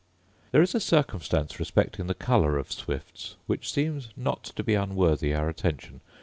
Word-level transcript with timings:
There 0.51 0.63
is 0.63 0.73
a 0.73 0.79
circumstance 0.79 1.59
respecting 1.59 2.07
the 2.07 2.15
colour 2.15 2.57
of 2.57 2.71
swifts, 2.71 3.35
which 3.45 3.71
seems 3.71 4.09
not 4.17 4.43
to 4.55 4.63
be 4.63 4.73
unworthy 4.73 5.31
our 5.35 5.47
attention. 5.47 6.01